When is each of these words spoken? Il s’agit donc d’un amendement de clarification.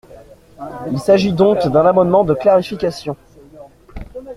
Il 0.91 0.97
s’agit 0.97 1.31
donc 1.31 1.59
d’un 1.67 1.85
amendement 1.85 2.23
de 2.23 2.33
clarification. 2.33 3.15